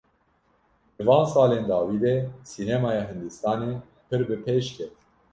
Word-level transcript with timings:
Di 0.95 1.03
van 1.07 1.23
salên 1.33 1.63
dawî 1.71 1.97
de 2.03 2.13
sînemaya 2.51 3.03
Hindistanê 3.09 3.73
pir 4.07 4.21
bi 4.29 4.37
pêş 4.45 4.67
ket. 4.77 4.93